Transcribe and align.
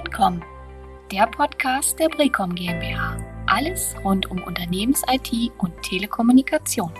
Broadcom, 0.00 0.42
der 1.12 1.26
Podcast 1.26 1.98
der 1.98 2.08
Brecom 2.08 2.54
GmbH. 2.54 3.18
Alles 3.46 3.94
rund 4.02 4.30
um 4.30 4.42
Unternehmens-IT 4.42 5.52
und 5.58 5.82
Telekommunikation. 5.82 6.90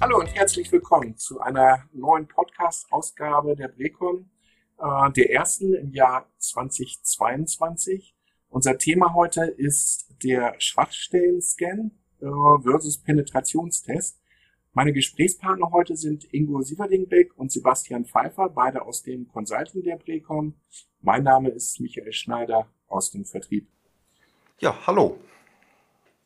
Hallo 0.00 0.18
und 0.18 0.34
herzlich 0.34 0.72
willkommen 0.72 1.18
zu 1.18 1.38
einer 1.40 1.84
neuen 1.92 2.26
Podcast-Ausgabe 2.26 3.54
der 3.54 3.68
Brecom, 3.68 4.30
äh, 4.78 5.12
der 5.12 5.30
ersten 5.30 5.74
im 5.74 5.92
Jahr 5.92 6.26
2022. 6.38 8.14
Unser 8.48 8.78
Thema 8.78 9.12
heute 9.12 9.42
ist 9.42 10.14
der 10.22 10.54
Schwachstellen-Scan 10.58 11.90
versus 12.18 12.98
Penetrationstest. 12.98 14.20
Meine 14.72 14.92
Gesprächspartner 14.92 15.70
heute 15.72 15.96
sind 15.96 16.32
Ingo 16.32 16.62
Sieverdingbeck 16.62 17.36
und 17.36 17.50
Sebastian 17.50 18.04
Pfeiffer, 18.04 18.48
beide 18.48 18.82
aus 18.82 19.02
dem 19.02 19.26
Consulting 19.28 19.82
der 19.82 19.96
Precom. 19.96 20.54
Mein 21.00 21.24
Name 21.24 21.48
ist 21.50 21.80
Michael 21.80 22.12
Schneider 22.12 22.70
aus 22.86 23.10
dem 23.10 23.24
Vertrieb. 23.24 23.68
Ja, 24.60 24.86
hallo. 24.86 25.18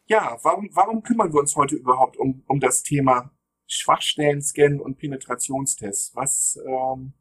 Ja, 0.06 0.36
warum, 0.42 0.68
warum 0.72 1.02
kümmern 1.02 1.32
wir 1.32 1.40
uns 1.40 1.56
heute 1.56 1.76
überhaupt 1.76 2.16
um, 2.16 2.42
um 2.46 2.60
das 2.60 2.82
Thema 2.82 3.30
Schwachstellen-Scan 3.66 4.80
und 4.80 4.98
Penetrationstests? 4.98 6.14
Was 6.14 6.58
ähm, 6.66 7.14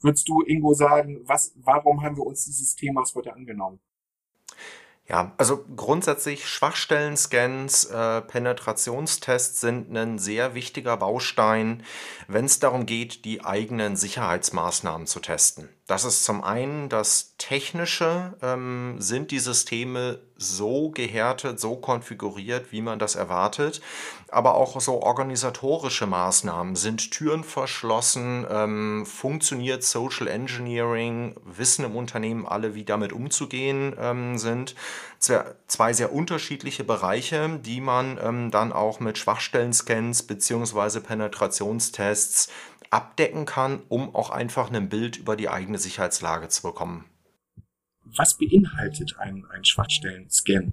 würdest 0.00 0.28
du, 0.28 0.42
Ingo, 0.42 0.72
sagen, 0.74 1.20
was, 1.26 1.54
warum 1.56 2.02
haben 2.02 2.16
wir 2.16 2.24
uns 2.24 2.44
dieses 2.44 2.74
Themas 2.74 3.14
heute 3.14 3.34
angenommen? 3.34 3.80
Ja, 5.06 5.32
also 5.36 5.62
grundsätzlich 5.76 6.48
Schwachstellen-Scans, 6.48 7.84
äh, 7.84 8.22
Penetrationstests 8.22 9.60
sind 9.60 9.94
ein 9.94 10.18
sehr 10.18 10.54
wichtiger 10.54 10.96
Baustein, 10.96 11.82
wenn 12.26 12.46
es 12.46 12.58
darum 12.58 12.86
geht, 12.86 13.26
die 13.26 13.44
eigenen 13.44 13.96
Sicherheitsmaßnahmen 13.96 15.06
zu 15.06 15.20
testen. 15.20 15.68
Das 15.86 16.04
ist 16.04 16.24
zum 16.24 16.42
einen 16.42 16.88
das 16.88 17.34
Technische, 17.36 18.32
ähm, 18.40 18.96
sind 19.00 19.30
die 19.30 19.38
Systeme 19.38 20.18
so 20.36 20.90
gehärtet, 20.90 21.60
so 21.60 21.76
konfiguriert, 21.76 22.72
wie 22.72 22.80
man 22.80 22.98
das 22.98 23.16
erwartet, 23.16 23.82
aber 24.30 24.54
auch 24.54 24.80
so 24.80 25.02
organisatorische 25.02 26.06
Maßnahmen. 26.06 26.74
Sind 26.74 27.10
Türen 27.10 27.44
verschlossen? 27.44 28.46
Ähm, 28.48 29.04
funktioniert 29.06 29.84
Social 29.84 30.26
Engineering? 30.26 31.36
Wissen 31.44 31.84
im 31.84 31.96
Unternehmen 31.96 32.46
alle, 32.46 32.74
wie 32.74 32.84
damit 32.84 33.12
umzugehen 33.12 33.94
ähm, 33.98 34.38
sind? 34.38 34.74
Zwei 35.18 35.92
sehr 35.92 36.12
unterschiedliche 36.12 36.84
Bereiche, 36.84 37.58
die 37.62 37.80
man 37.80 38.18
ähm, 38.22 38.50
dann 38.50 38.72
auch 38.72 39.00
mit 39.00 39.16
Schwachstellen-Scans 39.16 40.24
bzw. 40.24 41.00
Penetrationstests 41.00 42.50
abdecken 42.94 43.44
kann, 43.44 43.82
um 43.88 44.14
auch 44.14 44.30
einfach 44.30 44.70
ein 44.72 44.88
Bild 44.88 45.16
über 45.16 45.36
die 45.36 45.48
eigene 45.48 45.78
Sicherheitslage 45.78 46.48
zu 46.48 46.62
bekommen. 46.62 47.04
Was 48.04 48.38
beinhaltet 48.38 49.16
ein, 49.18 49.44
ein 49.50 49.64
Schwachstellen-Scan? 49.64 50.72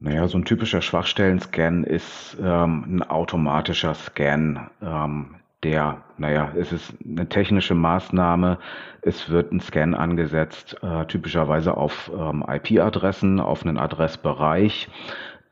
Naja, 0.00 0.26
so 0.26 0.38
ein 0.38 0.44
typischer 0.44 0.82
Schwachstellen-Scan 0.82 1.84
ist 1.84 2.36
ähm, 2.40 2.96
ein 2.96 3.02
automatischer 3.02 3.94
Scan, 3.94 4.70
ähm, 4.82 5.36
der, 5.62 6.02
naja, 6.18 6.52
es 6.56 6.72
ist 6.72 6.94
eine 7.04 7.28
technische 7.28 7.74
Maßnahme. 7.74 8.58
Es 9.02 9.30
wird 9.30 9.52
ein 9.52 9.60
Scan 9.60 9.94
angesetzt, 9.94 10.76
äh, 10.82 11.06
typischerweise 11.06 11.76
auf 11.76 12.10
ähm, 12.14 12.44
IP-Adressen, 12.46 13.40
auf 13.40 13.64
einen 13.64 13.78
Adressbereich. 13.78 14.88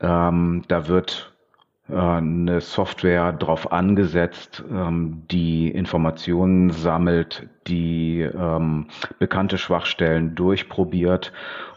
Ähm, 0.01 0.63
da 0.67 0.87
wird 0.87 1.34
eine 1.87 2.61
Software 2.61 3.31
darauf 3.31 3.71
angesetzt, 3.71 4.63
ähm, 4.71 5.23
die 5.29 5.69
Informationen 5.69 6.71
sammelt, 6.71 7.47
die 7.67 8.21
ähm, 8.21 8.87
bekannte 9.19 9.57
Schwachstellen 9.57 10.33
durchprobiert 10.33 11.31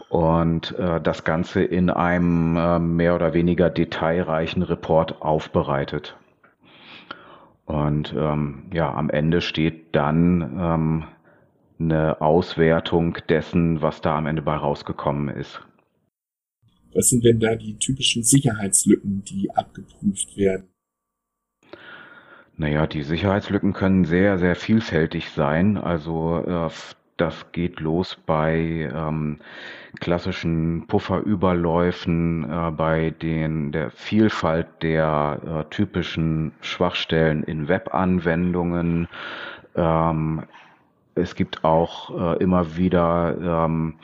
und 0.08 0.78
äh, 0.78 1.00
das 1.00 1.24
Ganze 1.24 1.62
in 1.62 1.90
einem 1.90 2.56
äh, 2.56 2.78
mehr 2.78 3.14
oder 3.14 3.34
weniger 3.34 3.68
detailreichen 3.68 4.62
Report 4.62 5.20
aufbereitet. 5.20 6.16
Und 7.66 8.14
ähm, 8.16 8.62
ja, 8.72 8.90
am 8.90 9.10
Ende 9.10 9.42
steht 9.42 9.94
dann 9.94 11.04
eine 11.78 12.20
Auswertung 12.22 13.18
dessen, 13.28 13.82
was 13.82 14.00
da 14.00 14.16
am 14.16 14.24
Ende 14.24 14.40
bei 14.40 14.56
rausgekommen 14.56 15.28
ist. 15.28 15.60
Was 16.94 17.08
sind 17.10 17.24
denn 17.24 17.38
da 17.40 17.54
die 17.54 17.76
typischen 17.76 18.22
Sicherheitslücken, 18.22 19.22
die 19.24 19.50
abgeprüft 19.50 20.36
werden? 20.36 20.68
Naja, 22.56 22.86
die 22.86 23.02
Sicherheitslücken 23.02 23.72
können 23.72 24.04
sehr, 24.04 24.38
sehr 24.38 24.56
vielfältig 24.56 25.30
sein. 25.30 25.76
Also 25.76 26.38
äh, 26.44 26.70
das 27.16 27.52
geht 27.52 27.80
los 27.80 28.16
bei 28.26 28.90
ähm, 28.92 29.38
klassischen 30.00 30.86
Pufferüberläufen, 30.86 32.44
äh, 32.44 32.70
bei 32.70 33.10
den 33.10 33.70
der 33.72 33.90
Vielfalt 33.90 34.66
der 34.82 35.40
äh, 35.44 35.70
typischen 35.70 36.52
Schwachstellen 36.60 37.42
in 37.44 37.68
Webanwendungen. 37.68 39.08
Ähm, 39.76 40.42
es 41.14 41.34
gibt 41.34 41.64
auch 41.64 42.36
äh, 42.36 42.42
immer 42.42 42.76
wieder 42.76 43.66
ähm, 43.66 43.94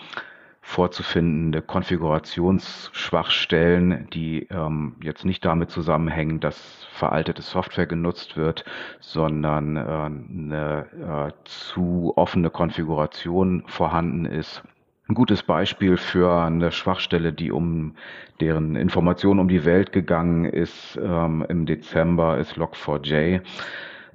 vorzufindende 0.67 1.61
Konfigurationsschwachstellen, 1.61 4.09
die 4.15 4.49
ähm, 4.51 4.95
jetzt 5.03 5.27
nicht 5.27 5.45
damit 5.45 5.69
zusammenhängen, 5.71 6.41
dass 6.41 6.87
veraltete 6.91 7.43
Software 7.43 7.85
genutzt 7.87 8.39
wird, 8.39 8.65
sondern 8.99 9.77
äh, 9.77 9.81
eine 9.81 10.87
äh, 11.29 11.33
zu 11.45 12.15
offene 12.17 12.49
Konfiguration 12.49 13.65
vorhanden 13.67 14.25
ist. 14.25 14.63
Ein 15.07 15.15
gutes 15.15 15.43
Beispiel 15.43 15.99
für 15.99 16.43
eine 16.43 16.73
Schwachstelle, 16.73 17.35
die 17.35 17.53
um 17.53 17.97
deren 18.41 18.75
Information 18.75 19.39
um 19.39 19.49
die 19.49 19.67
Welt 19.67 19.93
gegangen 19.93 20.47
ist 20.47 20.99
ähm, 21.01 21.45
im 21.47 21.67
Dezember, 21.67 22.39
ist 22.39 22.55
Log4j. 22.55 23.43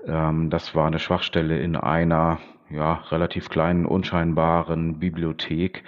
Ähm, 0.08 0.50
das 0.50 0.74
war 0.74 0.88
eine 0.88 0.98
Schwachstelle 0.98 1.60
in 1.60 1.76
einer 1.76 2.40
ja, 2.70 3.04
relativ 3.10 3.50
kleinen, 3.50 3.86
unscheinbaren 3.86 5.00
Bibliothek, 5.00 5.84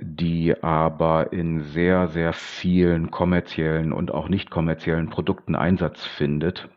die 0.00 0.54
aber 0.62 1.32
in 1.32 1.64
sehr, 1.64 2.08
sehr 2.08 2.32
vielen 2.32 3.10
kommerziellen 3.10 3.92
und 3.92 4.10
auch 4.10 4.28
nicht 4.28 4.50
kommerziellen 4.50 5.10
Produkten 5.10 5.54
Einsatz 5.54 6.04
findet. 6.04 6.68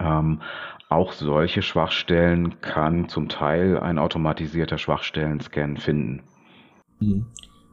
Ähm, 0.00 0.40
auch 0.88 1.12
solche 1.12 1.62
Schwachstellen 1.62 2.60
kann 2.60 3.08
zum 3.08 3.28
Teil 3.28 3.78
ein 3.78 3.98
automatisierter 3.98 4.78
Schwachstellen-Scan 4.78 5.76
finden. 5.76 6.22
Mhm. 7.00 7.26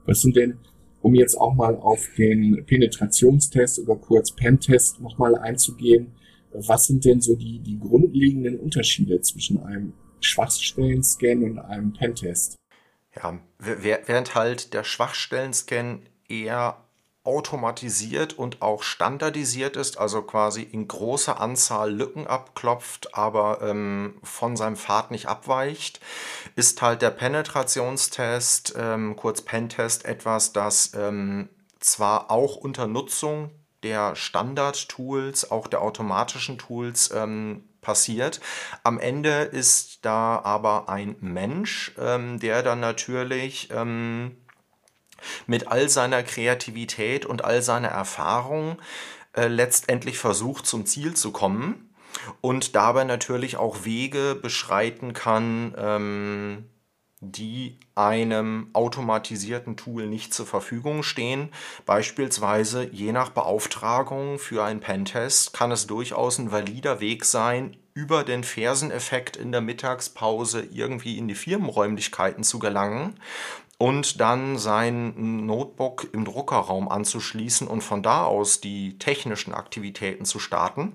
Was 0.05 0.21
sind 0.21 0.35
denn, 0.35 0.57
um 1.01 1.15
jetzt 1.15 1.35
auch 1.35 1.53
mal 1.53 1.75
auf 1.75 2.07
den 2.17 2.65
Penetrationstest 2.65 3.79
oder 3.79 3.95
kurz 3.95 4.31
Pentest 4.31 5.01
nochmal 5.01 5.35
einzugehen, 5.35 6.13
was 6.53 6.87
sind 6.87 7.05
denn 7.05 7.21
so 7.21 7.35
die, 7.35 7.59
die 7.59 7.79
grundlegenden 7.79 8.59
Unterschiede 8.59 9.21
zwischen 9.21 9.63
einem 9.63 9.93
Schwachstellen-Scan 10.19 11.43
und 11.43 11.59
einem 11.59 11.93
Pentest? 11.93 12.60
Ja, 13.15 13.39
während 13.59 14.35
halt 14.35 14.73
der 14.73 14.83
Schwachstellen-Scan 14.83 15.99
eher 16.29 16.77
automatisiert 17.23 18.33
und 18.33 18.61
auch 18.61 18.81
standardisiert 18.81 19.75
ist, 19.75 19.99
also 19.99 20.23
quasi 20.23 20.63
in 20.63 20.87
großer 20.87 21.39
Anzahl 21.39 21.93
Lücken 21.93 22.25
abklopft, 22.25 23.13
aber 23.15 23.61
ähm, 23.61 24.15
von 24.23 24.57
seinem 24.57 24.75
Pfad 24.75 25.11
nicht 25.11 25.27
abweicht, 25.27 25.99
ist 26.55 26.81
halt 26.81 27.03
der 27.03 27.11
Penetrationstest, 27.11 28.73
ähm, 28.75 29.15
kurz 29.15 29.41
Pentest, 29.41 30.05
etwas, 30.05 30.51
das 30.51 30.93
ähm, 30.95 31.49
zwar 31.79 32.31
auch 32.31 32.55
unter 32.55 32.87
Nutzung 32.87 33.51
der 33.83 34.15
Standard-Tools, 34.15 35.51
auch 35.51 35.67
der 35.67 35.81
automatischen 35.81 36.57
Tools 36.57 37.11
ähm, 37.13 37.65
passiert. 37.81 38.39
Am 38.83 38.99
Ende 38.99 39.41
ist 39.41 40.05
da 40.05 40.39
aber 40.43 40.87
ein 40.89 41.15
Mensch, 41.19 41.93
ähm, 41.99 42.39
der 42.39 42.63
dann 42.63 42.79
natürlich 42.79 43.69
ähm, 43.71 44.37
mit 45.47 45.67
all 45.67 45.89
seiner 45.89 46.23
Kreativität 46.23 47.25
und 47.25 47.43
all 47.43 47.61
seiner 47.61 47.89
Erfahrung 47.89 48.77
äh, 49.33 49.47
letztendlich 49.47 50.17
versucht 50.17 50.65
zum 50.65 50.85
Ziel 50.85 51.15
zu 51.15 51.31
kommen 51.31 51.89
und 52.41 52.75
dabei 52.75 53.03
natürlich 53.03 53.57
auch 53.57 53.85
Wege 53.85 54.35
beschreiten 54.35 55.13
kann, 55.13 55.73
ähm, 55.77 56.69
die 57.21 57.77
einem 57.93 58.69
automatisierten 58.73 59.77
Tool 59.77 60.07
nicht 60.07 60.33
zur 60.33 60.47
Verfügung 60.47 61.03
stehen. 61.03 61.49
Beispielsweise 61.85 62.89
je 62.91 63.11
nach 63.11 63.29
Beauftragung 63.29 64.39
für 64.39 64.63
einen 64.63 64.79
Pentest 64.79 65.53
kann 65.53 65.71
es 65.71 65.85
durchaus 65.85 66.39
ein 66.39 66.51
valider 66.51 66.99
Weg 66.99 67.23
sein, 67.23 67.77
über 67.93 68.23
den 68.23 68.43
Ferseneffekt 68.43 69.37
in 69.37 69.51
der 69.51 69.61
Mittagspause 69.61 70.67
irgendwie 70.71 71.17
in 71.17 71.27
die 71.27 71.35
Firmenräumlichkeiten 71.35 72.43
zu 72.43 72.57
gelangen 72.57 73.19
und 73.77 74.21
dann 74.21 74.57
sein 74.57 75.45
Notebook 75.45 76.07
im 76.13 76.23
Druckerraum 76.25 76.87
anzuschließen 76.87 77.67
und 77.67 77.81
von 77.81 78.01
da 78.01 78.23
aus 78.23 78.61
die 78.61 78.97
technischen 78.97 79.53
Aktivitäten 79.53 80.25
zu 80.25 80.39
starten. 80.39 80.93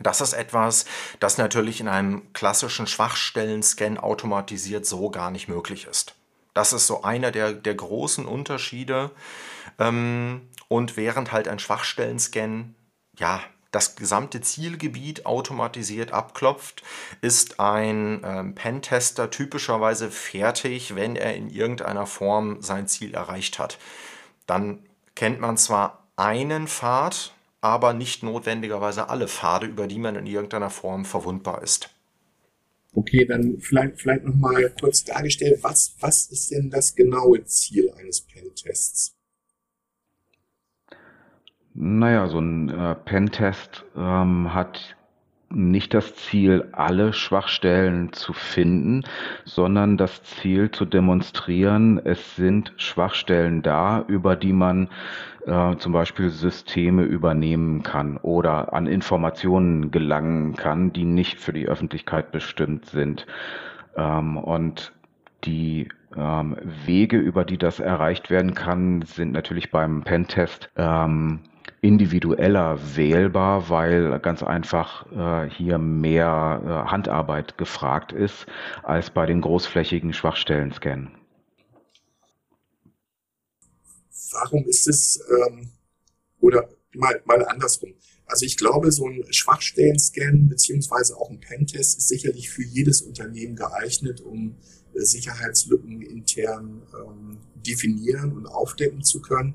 Das 0.00 0.20
ist 0.20 0.32
etwas, 0.32 0.84
das 1.20 1.38
natürlich 1.38 1.80
in 1.80 1.88
einem 1.88 2.32
klassischen 2.32 2.86
Schwachstellen-Scan 2.86 3.98
automatisiert 3.98 4.86
so 4.86 5.10
gar 5.10 5.30
nicht 5.30 5.48
möglich 5.48 5.86
ist. 5.86 6.14
Das 6.54 6.72
ist 6.72 6.86
so 6.86 7.02
einer 7.02 7.30
der, 7.30 7.52
der 7.52 7.74
großen 7.74 8.26
Unterschiede. 8.26 9.10
Ähm, 9.78 10.48
und 10.68 10.96
während 10.96 11.32
halt 11.32 11.48
ein 11.48 11.58
Schwachstellen-Scan 11.58 12.74
ja 13.18 13.40
das 13.70 13.96
gesamte 13.96 14.40
Zielgebiet 14.40 15.26
automatisiert 15.26 16.12
abklopft, 16.12 16.82
ist 17.20 17.60
ein 17.60 18.22
ähm, 18.24 18.54
Pentester 18.54 19.30
typischerweise 19.30 20.10
fertig, 20.10 20.94
wenn 20.94 21.16
er 21.16 21.34
in 21.34 21.50
irgendeiner 21.50 22.06
Form 22.06 22.62
sein 22.62 22.88
Ziel 22.88 23.14
erreicht 23.14 23.58
hat. 23.58 23.78
Dann 24.46 24.86
kennt 25.14 25.40
man 25.40 25.58
zwar 25.58 26.08
einen 26.16 26.66
Pfad, 26.66 27.32
aber 27.60 27.92
nicht 27.92 28.22
notwendigerweise 28.22 29.08
alle 29.08 29.28
Pfade, 29.28 29.66
über 29.66 29.86
die 29.86 29.98
man 29.98 30.16
in 30.16 30.26
irgendeiner 30.26 30.70
Form 30.70 31.04
verwundbar 31.04 31.62
ist. 31.62 31.90
Okay, 32.94 33.24
dann 33.26 33.58
vielleicht, 33.60 34.00
vielleicht 34.00 34.24
nochmal 34.24 34.72
kurz 34.80 35.04
dargestellt, 35.04 35.62
was, 35.62 35.94
was 36.00 36.26
ist 36.26 36.50
denn 36.50 36.70
das 36.70 36.94
genaue 36.94 37.44
Ziel 37.44 37.92
eines 37.98 38.22
Pentests? 38.22 39.14
Naja, 41.74 42.28
so 42.28 42.40
ein 42.40 42.68
äh, 42.70 42.96
Pentest 42.96 43.84
ähm, 43.94 44.52
hat 44.52 44.96
nicht 45.50 45.94
das 45.94 46.14
Ziel, 46.14 46.68
alle 46.72 47.12
Schwachstellen 47.12 48.12
zu 48.12 48.32
finden, 48.32 49.04
sondern 49.44 49.96
das 49.96 50.22
Ziel 50.22 50.70
zu 50.70 50.84
demonstrieren, 50.84 52.00
es 52.04 52.36
sind 52.36 52.74
Schwachstellen 52.76 53.62
da, 53.62 54.04
über 54.08 54.36
die 54.36 54.52
man 54.52 54.88
äh, 55.46 55.76
zum 55.76 55.92
Beispiel 55.92 56.28
Systeme 56.28 57.04
übernehmen 57.04 57.82
kann 57.82 58.18
oder 58.18 58.74
an 58.74 58.86
Informationen 58.86 59.90
gelangen 59.90 60.54
kann, 60.54 60.92
die 60.92 61.04
nicht 61.04 61.40
für 61.40 61.52
die 61.52 61.66
Öffentlichkeit 61.66 62.30
bestimmt 62.30 62.86
sind. 62.86 63.26
Ähm, 63.96 64.36
und 64.36 64.92
die 65.44 65.88
ähm, 66.16 66.56
Wege, 66.84 67.16
über 67.16 67.44
die 67.44 67.58
das 67.58 67.80
erreicht 67.80 68.28
werden 68.28 68.54
kann, 68.54 69.02
sind 69.02 69.32
natürlich 69.32 69.70
beim 69.70 70.02
Pentest 70.02 70.70
ähm, 70.76 71.40
individueller 71.80 72.78
wählbar, 72.96 73.68
weil 73.68 74.18
ganz 74.20 74.42
einfach 74.42 75.06
äh, 75.12 75.50
hier 75.50 75.78
mehr 75.78 76.62
äh, 76.64 76.90
Handarbeit 76.90 77.56
gefragt 77.58 78.12
ist 78.12 78.46
als 78.82 79.10
bei 79.10 79.26
den 79.26 79.40
großflächigen 79.40 80.12
Schwachstellen-Scannen. 80.12 81.10
Warum 84.32 84.64
ist 84.66 84.88
es, 84.88 85.20
ähm, 85.30 85.70
oder 86.40 86.68
mal, 86.94 87.20
mal 87.24 87.44
andersrum. 87.46 87.94
Also 88.26 88.44
ich 88.44 88.56
glaube, 88.56 88.92
so 88.92 89.06
ein 89.06 89.24
Schwachstellen-Scan 89.30 90.48
beziehungsweise 90.48 91.16
auch 91.16 91.30
ein 91.30 91.40
Pentest 91.40 91.98
ist 91.98 92.08
sicherlich 92.08 92.50
für 92.50 92.62
jedes 92.62 93.00
Unternehmen 93.02 93.56
geeignet, 93.56 94.20
um 94.20 94.56
äh, 94.94 95.00
Sicherheitslücken 95.00 96.02
intern 96.02 96.82
ähm, 96.94 97.38
definieren 97.54 98.32
und 98.32 98.46
aufdecken 98.46 99.02
zu 99.02 99.20
können. 99.22 99.54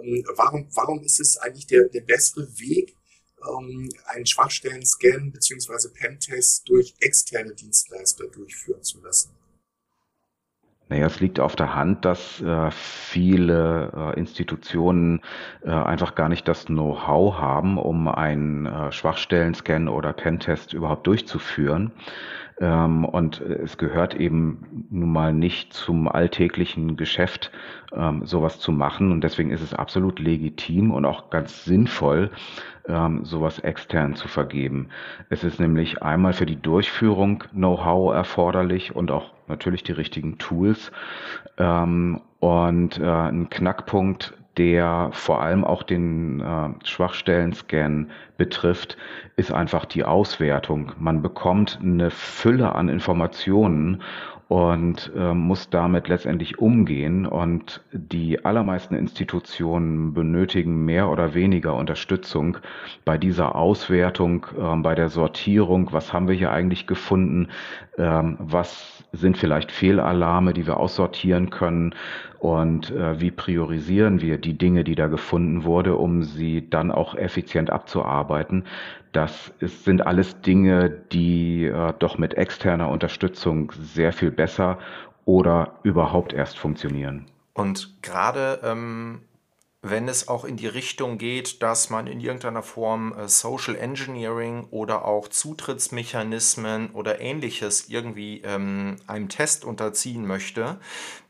Ähm, 0.00 0.24
warum, 0.36 0.68
warum 0.74 1.02
ist 1.02 1.20
es 1.20 1.36
eigentlich 1.36 1.66
der, 1.66 1.88
der 1.88 2.02
bessere 2.02 2.46
Weg, 2.58 2.96
ähm, 3.48 3.88
einen 4.06 4.26
Schwachstellen-Scan 4.26 5.32
bzw. 5.32 5.88
Pentest 5.94 6.68
durch 6.68 6.94
externe 7.00 7.54
Dienstleister 7.54 8.26
durchführen 8.28 8.82
zu 8.82 9.00
lassen? 9.00 9.30
Naja, 10.90 11.06
es 11.06 11.18
liegt 11.18 11.40
auf 11.40 11.56
der 11.56 11.74
Hand, 11.74 12.04
dass 12.04 12.42
äh, 12.42 12.70
viele 12.70 13.90
äh, 14.14 14.18
Institutionen 14.18 15.22
äh, 15.62 15.70
einfach 15.70 16.14
gar 16.14 16.28
nicht 16.28 16.46
das 16.46 16.66
Know-how 16.66 17.34
haben, 17.38 17.78
um 17.78 18.06
einen 18.06 18.66
äh, 18.66 18.92
Schwachstellen-Scan 18.92 19.88
oder 19.88 20.12
Pentest 20.12 20.74
überhaupt 20.74 21.06
durchzuführen. 21.06 21.90
Ähm, 22.60 23.04
und 23.04 23.40
es 23.40 23.78
gehört 23.78 24.14
eben 24.14 24.86
nun 24.90 25.12
mal 25.12 25.32
nicht 25.32 25.72
zum 25.72 26.08
alltäglichen 26.08 26.96
Geschäft, 26.96 27.50
ähm, 27.92 28.26
sowas 28.26 28.60
zu 28.60 28.70
machen. 28.70 29.12
Und 29.12 29.22
deswegen 29.22 29.50
ist 29.50 29.62
es 29.62 29.74
absolut 29.74 30.18
legitim 30.18 30.92
und 30.92 31.04
auch 31.04 31.30
ganz 31.30 31.64
sinnvoll, 31.64 32.30
ähm, 32.86 33.24
sowas 33.24 33.58
extern 33.58 34.14
zu 34.14 34.28
vergeben. 34.28 34.88
Es 35.30 35.42
ist 35.42 35.58
nämlich 35.58 36.02
einmal 36.02 36.32
für 36.32 36.46
die 36.46 36.60
Durchführung 36.60 37.44
Know-how 37.52 38.14
erforderlich 38.14 38.94
und 38.94 39.10
auch 39.10 39.32
natürlich 39.48 39.82
die 39.82 39.92
richtigen 39.92 40.38
Tools. 40.38 40.92
Ähm, 41.58 42.20
und 42.40 42.98
äh, 42.98 43.04
ein 43.04 43.48
Knackpunkt 43.48 44.34
der 44.56 45.10
vor 45.12 45.42
allem 45.42 45.64
auch 45.64 45.82
den 45.82 46.40
äh, 46.40 46.68
Schwachstellen-Scan 46.84 48.08
betrifft, 48.36 48.96
ist 49.36 49.52
einfach 49.52 49.84
die 49.84 50.04
Auswertung. 50.04 50.92
Man 50.98 51.22
bekommt 51.22 51.78
eine 51.82 52.10
Fülle 52.10 52.74
an 52.74 52.88
Informationen 52.88 54.02
und 54.48 55.10
äh, 55.16 55.32
muss 55.32 55.70
damit 55.70 56.08
letztendlich 56.08 56.58
umgehen. 56.58 57.26
Und 57.26 57.82
die 57.92 58.44
allermeisten 58.44 58.94
Institutionen 58.94 60.12
benötigen 60.12 60.84
mehr 60.84 61.08
oder 61.08 61.34
weniger 61.34 61.74
Unterstützung 61.74 62.58
bei 63.04 63.16
dieser 63.16 63.54
Auswertung, 63.54 64.46
äh, 64.58 64.76
bei 64.76 64.94
der 64.94 65.08
Sortierung. 65.08 65.92
Was 65.92 66.12
haben 66.12 66.28
wir 66.28 66.34
hier 66.34 66.52
eigentlich 66.52 66.86
gefunden? 66.86 67.48
Ähm, 67.96 68.36
was 68.38 69.04
sind 69.12 69.38
vielleicht 69.38 69.72
Fehlalarme, 69.72 70.52
die 70.52 70.66
wir 70.66 70.76
aussortieren 70.76 71.50
können? 71.50 71.94
Und 72.44 72.90
äh, 72.90 73.18
wie 73.22 73.30
priorisieren 73.30 74.20
wir 74.20 74.36
die 74.36 74.52
Dinge, 74.52 74.84
die 74.84 74.94
da 74.94 75.06
gefunden 75.06 75.64
wurde, 75.64 75.96
um 75.96 76.24
sie 76.24 76.68
dann 76.68 76.90
auch 76.90 77.14
effizient 77.14 77.70
abzuarbeiten? 77.70 78.64
Das 79.12 79.50
ist, 79.60 79.84
sind 79.86 80.06
alles 80.06 80.42
Dinge, 80.42 80.90
die 80.90 81.64
äh, 81.64 81.94
doch 82.00 82.18
mit 82.18 82.34
externer 82.34 82.90
Unterstützung 82.90 83.72
sehr 83.80 84.12
viel 84.12 84.30
besser 84.30 84.78
oder 85.24 85.78
überhaupt 85.84 86.34
erst 86.34 86.58
funktionieren. 86.58 87.24
Und 87.54 88.02
gerade 88.02 88.60
ähm, 88.62 89.22
wenn 89.86 90.08
es 90.08 90.28
auch 90.28 90.46
in 90.46 90.56
die 90.56 90.66
Richtung 90.66 91.18
geht, 91.18 91.62
dass 91.62 91.90
man 91.90 92.06
in 92.06 92.18
irgendeiner 92.18 92.62
Form 92.62 93.12
äh, 93.12 93.28
Social 93.28 93.76
Engineering 93.76 94.66
oder 94.70 95.04
auch 95.04 95.28
Zutrittsmechanismen 95.28 96.90
oder 96.92 97.20
ähnliches 97.20 97.90
irgendwie 97.90 98.40
ähm, 98.44 98.96
einem 99.06 99.28
Test 99.28 99.62
unterziehen 99.62 100.26
möchte, 100.26 100.80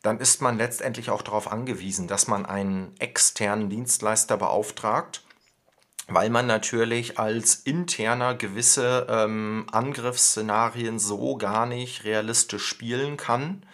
dann 0.03 0.21
ist 0.21 0.41
man 0.41 0.57
letztendlich 0.57 1.11
auch 1.11 1.23
darauf 1.23 1.51
angewiesen, 1.51 2.07
dass 2.07 2.29
man 2.29 2.47
einen 2.47 2.95
externen 3.01 3.69
Dienstleister 3.69 4.37
beauftragt 4.37 5.23
weil 6.07 6.29
man 6.29 6.47
natürlich 6.47 7.19
als 7.19 7.55
interner 7.55 8.35
gewisse 8.35 9.07
ähm, 9.09 9.67
Angriffsszenarien 9.73 10.99
so 10.99 11.39
gar 11.39 11.65
nicht 11.65 12.05
realistisch 12.05 12.67
spielen 12.67 13.17
kann, 13.17 13.65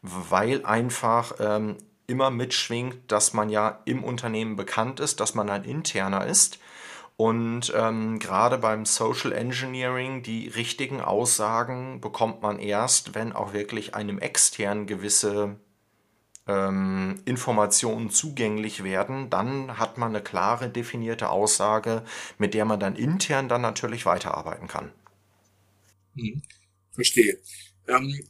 weil 0.00 0.64
einfach 0.64 1.32
ähm, 1.40 1.76
immer 2.06 2.30
mitschwingt, 2.30 3.10
dass 3.10 3.32
man 3.32 3.50
ja 3.50 3.80
im 3.84 4.04
Unternehmen 4.04 4.56
bekannt 4.56 5.00
ist, 5.00 5.20
dass 5.20 5.34
man 5.34 5.50
ein 5.50 5.64
interner 5.64 6.26
ist. 6.26 6.58
Und 7.16 7.72
ähm, 7.74 8.18
gerade 8.18 8.58
beim 8.58 8.84
Social 8.84 9.32
Engineering, 9.32 10.22
die 10.22 10.48
richtigen 10.48 11.00
Aussagen 11.00 12.00
bekommt 12.00 12.42
man 12.42 12.58
erst, 12.58 13.14
wenn 13.14 13.32
auch 13.32 13.54
wirklich 13.54 13.94
einem 13.94 14.18
externen 14.18 14.86
gewisse 14.86 15.56
ähm, 16.46 17.20
Informationen 17.24 18.10
zugänglich 18.10 18.84
werden, 18.84 19.30
dann 19.30 19.78
hat 19.78 19.98
man 19.98 20.10
eine 20.10 20.22
klare, 20.22 20.68
definierte 20.68 21.30
Aussage, 21.30 22.04
mit 22.38 22.54
der 22.54 22.64
man 22.66 22.80
dann 22.80 22.96
intern 22.96 23.48
dann 23.48 23.62
natürlich 23.62 24.06
weiterarbeiten 24.06 24.68
kann. 24.68 24.92
Hm, 26.16 26.42
verstehe. 26.92 27.38
Ähm, 27.88 28.20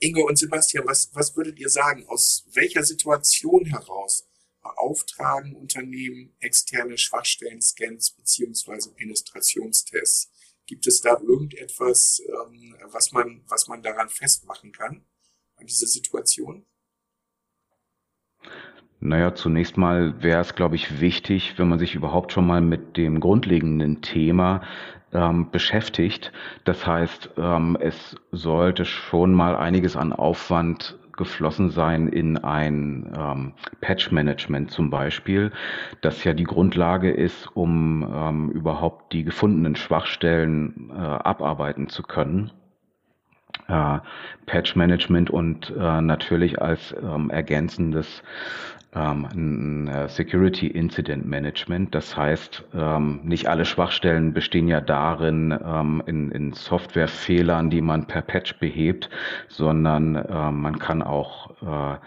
Ingo 0.00 0.26
und 0.26 0.38
Sebastian, 0.38 0.86
was, 0.86 1.14
was 1.14 1.36
würdet 1.36 1.58
ihr 1.58 1.68
sagen? 1.68 2.06
Aus 2.08 2.46
welcher 2.54 2.82
Situation 2.82 3.66
heraus 3.66 4.26
beauftragen 4.62 5.54
Unternehmen 5.54 6.34
externe 6.40 6.96
Schwachstellen-Scans 6.96 8.12
beziehungsweise 8.12 8.92
Penetrationstests? 8.92 10.30
Gibt 10.66 10.86
es 10.86 11.00
da 11.02 11.18
irgendetwas, 11.20 12.22
ähm, 12.26 12.76
was 12.84 13.12
man, 13.12 13.42
was 13.48 13.68
man 13.68 13.82
daran 13.82 14.08
festmachen 14.08 14.72
kann, 14.72 15.04
an 15.56 15.66
dieser 15.66 15.86
Situation? 15.86 16.64
Naja, 19.00 19.34
zunächst 19.34 19.78
mal 19.78 20.22
wäre 20.22 20.40
es, 20.40 20.54
glaube 20.54 20.76
ich, 20.76 21.00
wichtig, 21.00 21.54
wenn 21.58 21.68
man 21.68 21.78
sich 21.78 21.94
überhaupt 21.94 22.32
schon 22.32 22.46
mal 22.46 22.60
mit 22.60 22.98
dem 22.98 23.18
grundlegenden 23.18 24.02
Thema 24.02 24.60
ähm, 25.12 25.50
beschäftigt. 25.50 26.32
Das 26.64 26.86
heißt, 26.86 27.30
ähm, 27.38 27.78
es 27.80 28.16
sollte 28.30 28.84
schon 28.84 29.32
mal 29.32 29.56
einiges 29.56 29.96
an 29.96 30.12
Aufwand 30.12 30.98
geflossen 31.16 31.70
sein 31.70 32.08
in 32.08 32.38
ein 32.38 33.10
ähm, 33.16 33.52
Patch-Management 33.80 34.70
zum 34.70 34.90
Beispiel, 34.90 35.50
das 36.02 36.24
ja 36.24 36.32
die 36.34 36.44
Grundlage 36.44 37.10
ist, 37.10 37.46
um 37.54 38.06
ähm, 38.14 38.50
überhaupt 38.50 39.12
die 39.12 39.24
gefundenen 39.24 39.76
Schwachstellen 39.76 40.90
äh, 40.90 40.98
abarbeiten 40.98 41.88
zu 41.88 42.02
können. 42.02 42.52
Äh, 43.70 44.00
Patch-Management 44.46 45.30
und 45.30 45.72
äh, 45.78 46.00
natürlich 46.00 46.60
als 46.60 46.94
ähm, 47.02 47.30
ergänzendes 47.30 48.22
ähm, 48.94 49.88
äh, 49.88 50.08
Security 50.08 50.66
Incident 50.66 51.26
Management. 51.26 51.94
Das 51.94 52.16
heißt, 52.16 52.64
ähm, 52.74 53.20
nicht 53.22 53.48
alle 53.48 53.64
Schwachstellen 53.64 54.32
bestehen 54.32 54.68
ja 54.68 54.80
darin 54.80 55.56
ähm, 55.64 56.02
in, 56.06 56.32
in 56.32 56.52
Softwarefehlern, 56.52 57.70
die 57.70 57.80
man 57.80 58.06
per 58.06 58.22
Patch 58.22 58.58
behebt, 58.58 59.08
sondern 59.48 60.16
äh, 60.16 60.50
man 60.50 60.78
kann 60.78 61.02
auch 61.02 61.50
äh, 61.62 61.98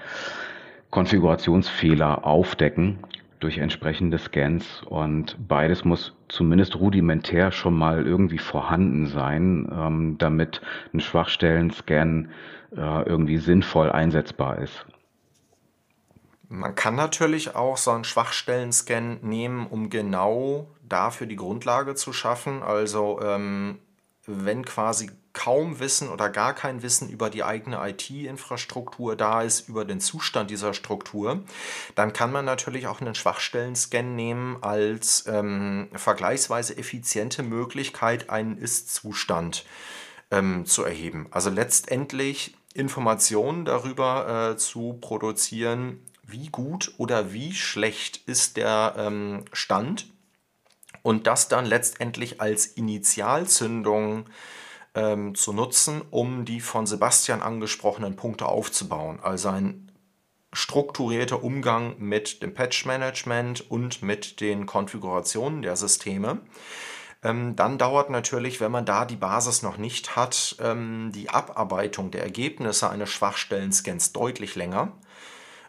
Konfigurationsfehler 0.89 2.25
aufdecken 2.25 2.99
durch 3.43 3.57
entsprechende 3.57 4.17
Scans 4.17 4.83
und 4.85 5.35
beides 5.47 5.83
muss 5.83 6.13
zumindest 6.29 6.77
rudimentär 6.77 7.51
schon 7.51 7.73
mal 7.73 8.07
irgendwie 8.07 8.37
vorhanden 8.37 9.07
sein, 9.07 9.69
ähm, 9.69 10.17
damit 10.17 10.61
ein 10.93 11.01
Schwachstellen-Scan 11.01 12.29
äh, 12.75 13.03
irgendwie 13.03 13.37
sinnvoll 13.37 13.91
einsetzbar 13.91 14.59
ist. 14.59 14.85
Man 16.47 16.73
kann 16.75 16.95
natürlich 16.95 17.55
auch 17.55 17.75
so 17.75 17.91
einen 17.91 18.05
Schwachstellen-Scan 18.05 19.19
nehmen, 19.21 19.67
um 19.67 19.89
genau 19.89 20.67
dafür 20.87 21.27
die 21.27 21.35
Grundlage 21.35 21.95
zu 21.95 22.13
schaffen. 22.13 22.63
Also 22.63 23.19
ähm, 23.21 23.79
wenn 24.25 24.63
quasi 24.63 25.09
kaum 25.33 25.79
Wissen 25.79 26.09
oder 26.09 26.29
gar 26.29 26.53
kein 26.53 26.83
Wissen 26.83 27.09
über 27.09 27.29
die 27.29 27.43
eigene 27.43 27.77
IT-Infrastruktur 27.89 29.15
da 29.15 29.41
ist, 29.41 29.67
über 29.67 29.83
den 29.83 29.99
Zustand 29.99 30.51
dieser 30.51 30.73
Struktur, 30.73 31.43
dann 31.95 32.13
kann 32.13 32.31
man 32.31 32.45
natürlich 32.45 32.87
auch 32.87 33.01
einen 33.01 33.15
Schwachstellen-Scan 33.15 34.15
nehmen 34.15 34.57
als 34.61 35.25
ähm, 35.27 35.89
vergleichsweise 35.93 36.77
effiziente 36.77 37.41
Möglichkeit, 37.41 38.29
einen 38.29 38.57
Ist-Zustand 38.57 39.65
ähm, 40.29 40.65
zu 40.65 40.83
erheben. 40.83 41.27
Also 41.31 41.49
letztendlich 41.49 42.55
Informationen 42.75 43.65
darüber 43.65 44.51
äh, 44.51 44.57
zu 44.57 44.97
produzieren, 45.01 45.99
wie 46.23 46.47
gut 46.49 46.93
oder 46.97 47.33
wie 47.33 47.53
schlecht 47.53 48.21
ist 48.27 48.57
der 48.57 48.95
ähm, 48.97 49.45
Stand 49.51 50.07
und 51.01 51.27
das 51.27 51.49
dann 51.49 51.65
letztendlich 51.65 52.39
als 52.39 52.65
Initialzündung 52.65 54.25
ähm, 54.95 55.35
zu 55.35 55.53
nutzen, 55.53 56.01
um 56.11 56.45
die 56.45 56.59
von 56.59 56.85
Sebastian 56.85 57.41
angesprochenen 57.41 58.15
Punkte 58.15 58.47
aufzubauen. 58.47 59.19
Also 59.21 59.49
ein 59.49 59.91
strukturierter 60.51 61.43
Umgang 61.43 61.95
mit 61.97 62.43
dem 62.43 62.53
Patch-Management 62.53 63.69
und 63.71 64.03
mit 64.03 64.39
den 64.39 64.65
Konfigurationen 64.65 65.61
der 65.61 65.75
Systeme. 65.75 66.41
Ähm, 67.23 67.55
dann 67.55 67.77
dauert 67.77 68.09
natürlich, 68.09 68.59
wenn 68.59 68.71
man 68.71 68.85
da 68.85 69.05
die 69.05 69.15
Basis 69.15 69.63
noch 69.63 69.77
nicht 69.77 70.15
hat, 70.15 70.57
ähm, 70.59 71.11
die 71.13 71.29
Abarbeitung 71.29 72.11
der 72.11 72.23
Ergebnisse 72.23 72.89
eines 72.89 73.09
Schwachstellen-Scans 73.09 74.13
deutlich 74.13 74.55
länger 74.55 74.91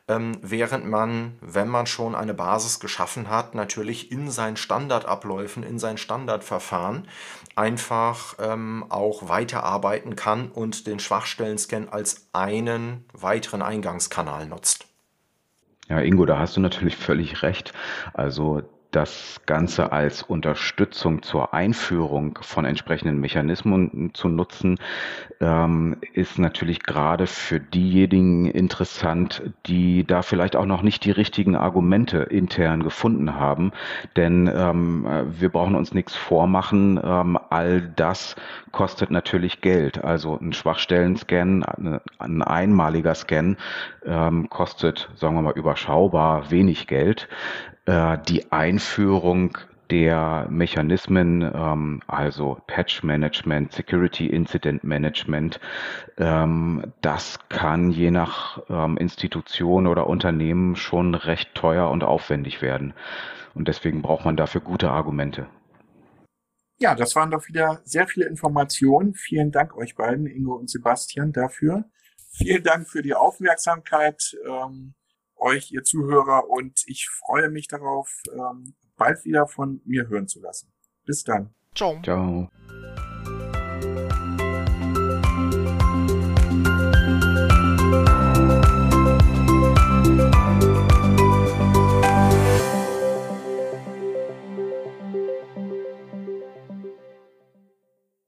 ähm, 0.07 0.37
während 0.43 0.87
man, 0.87 1.37
wenn 1.41 1.69
man 1.69 1.87
schon 1.87 2.15
eine 2.15 2.35
Basis 2.35 2.79
geschaffen 2.79 3.31
hat, 3.31 3.55
natürlich 3.55 4.13
in 4.13 4.31
seinen 4.31 4.57
Standardabläufen, 4.57 5.63
in 5.63 5.79
sein 5.79 5.97
Standardverfahren 5.97 7.09
einfach 7.57 8.35
ähm, 8.39 8.85
auch 8.91 9.29
weiterarbeiten 9.29 10.15
kann 10.17 10.51
und 10.51 10.87
den 10.87 10.99
Schwachstellen-Scan 10.99 11.89
als 11.91 12.29
einen 12.33 13.05
weiteren 13.13 13.63
Eingangskanal 13.63 14.47
nutzt. 14.47 14.87
Ja, 15.89 16.01
Ingo, 16.01 16.25
da 16.27 16.39
hast 16.39 16.57
du 16.57 16.61
natürlich 16.61 16.97
völlig 16.97 17.43
recht. 17.43 17.73
Also 18.15 18.63
das 18.95 19.41
Ganze 19.47 19.93
als 19.93 20.23
Unterstützung 20.23 21.23
zur 21.23 21.53
Einführung 21.53 22.39
von 22.43 22.65
entsprechenden 22.65 23.21
Mechanismen 23.21 24.11
zu 24.15 24.29
nutzen, 24.29 24.79
ähm, 25.41 25.97
ist 26.13 26.39
natürlich 26.39 26.83
gerade 26.83 27.27
für 27.27 27.59
diejenigen 27.59 28.47
interessant, 28.47 29.43
die 29.67 30.07
da 30.07 30.23
vielleicht 30.23 30.55
auch 30.55 30.67
noch 30.67 30.83
nicht 30.83 31.05
die 31.05 31.11
richtigen 31.11 31.57
Argumente 31.57 32.19
intern 32.19 32.85
gefunden 32.85 33.35
haben. 33.35 33.73
Denn 34.17 34.51
ähm, 34.55 35.07
wir 35.39 35.49
brauchen 35.49 35.75
uns 35.75 35.93
nichts 35.93 36.15
vormachen. 36.15 37.01
Ähm, 37.03 37.37
all 37.51 37.83
das 37.83 38.37
kostet 38.71 39.11
natürlich 39.11 39.61
Geld. 39.61 40.05
Also 40.05 40.39
ein 40.41 40.53
Schwachstellen-Scan, 40.53 42.01
ein 42.19 42.43
einmaliger 42.43 43.15
Scan 43.15 43.57
ähm, 44.07 44.49
kostet, 44.51 45.11
sagen 45.17 45.35
wir 45.35 45.43
mal, 45.43 45.55
überschaubar 45.55 46.51
wenig 46.51 46.87
Geld 46.87 47.29
äh, 47.87 48.19
die 48.29 48.51
Einführung 48.51 49.59
der 49.91 50.47
Mechanismen, 50.51 51.43
ähm, 51.43 52.01
also 52.07 52.59
Patch 52.67 53.03
Management, 53.03 53.73
Security 53.73 54.27
Incident 54.27 54.83
Management, 54.85 55.61
ähm, 56.17 56.93
das 57.03 57.39
kann 57.49 57.91
je 57.91 58.11
nach 58.11 58.63
ähm, 58.69 58.97
Institution 58.97 59.87
oder 59.87 60.07
Unternehmen 60.07 60.77
schon 60.77 61.15
recht 61.15 61.55
teuer 61.55 61.91
und 61.91 62.03
aufwendig 62.03 62.63
werden. 62.63 62.95
Und 63.55 63.69
deswegen 63.69 64.03
braucht 64.03 64.25
man 64.25 64.37
dafür 64.37 64.63
gute 64.63 64.91
Argumente. 64.91 65.47
Ja, 66.79 66.95
das 66.95 67.15
waren 67.15 67.31
doch 67.31 67.47
wieder 67.47 67.81
sehr 67.85 68.09
viele 68.09 68.27
Informationen. 68.27 69.15
Vielen 69.15 69.53
Dank 69.53 69.77
euch 69.77 69.95
beiden, 69.95 70.27
Ingo 70.27 70.55
und 70.55 70.69
Sebastian, 70.69 71.33
dafür. 71.33 71.85
Vielen 72.33 72.65
Dank 72.65 72.89
für 72.89 73.03
die 73.03 73.15
Aufmerksamkeit. 73.15 74.37
Ähm 74.45 74.95
euch, 75.45 75.71
ihr 75.73 75.83
Zuhörer, 75.83 76.49
und 76.49 76.83
ich 76.87 77.09
freue 77.09 77.51
mich 77.51 77.69
darauf, 77.69 78.11
ähm, 78.33 78.75
bald 78.97 79.25
wieder 79.25 79.47
von 79.47 79.81
mir 79.85 80.09
hören 80.09 80.29
zu 80.29 80.41
lassen. 80.41 80.73
Bis 81.05 81.23
dann. 81.25 81.55
Ciao. 81.75 82.01
Ciao. 82.03 82.49